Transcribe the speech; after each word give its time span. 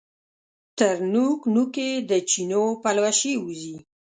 تر 0.77 0.95
نوک، 1.13 1.39
نوک 1.53 1.73
یې 1.85 1.91
د 2.09 2.11
چینو 2.29 2.63
پلوشې 2.81 3.33
وځي 3.43 3.75